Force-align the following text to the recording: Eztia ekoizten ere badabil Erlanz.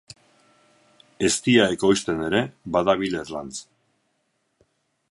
Eztia 1.27 1.67
ekoizten 1.75 2.25
ere 2.29 2.41
badabil 2.77 3.21
Erlanz. 3.21 3.53